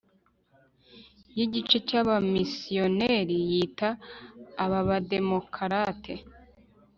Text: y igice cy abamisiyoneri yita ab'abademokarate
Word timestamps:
y 1.37 1.39
igice 1.45 1.77
cy 1.87 1.95
abamisiyoneri 2.01 3.37
yita 3.51 3.89
ab'abademokarate 4.63 6.13